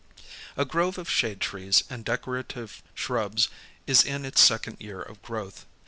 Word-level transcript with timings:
A 0.57 0.65
grove 0.65 0.97
of 0.97 1.07
shade 1.07 1.39
trees 1.39 1.83
and 1.87 2.03
decorative 2.03 2.81
shrubs 2.95 3.49
is 3.85 4.03
in 4.03 4.25
its 4.25 4.41
second 4.41 4.77
year 4.81 4.99
of 4.99 5.21
growth. 5.21 5.67